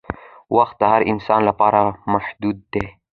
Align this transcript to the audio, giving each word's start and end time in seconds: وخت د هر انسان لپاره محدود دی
وخت 0.55 0.75
د 0.81 0.83
هر 0.93 1.01
انسان 1.11 1.41
لپاره 1.49 1.81
محدود 2.13 2.57
دی 2.73 2.85